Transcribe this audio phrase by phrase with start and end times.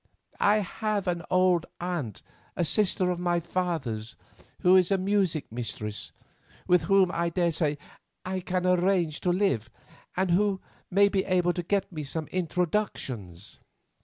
[0.39, 2.23] I have an old aunt,
[2.55, 4.15] a sister of my father's,
[4.61, 6.11] who is a music mistress,
[6.67, 7.77] with whom I daresay
[8.25, 9.69] I can arrange to live,
[10.17, 10.59] and who
[10.89, 13.59] may be able to get me some introductions."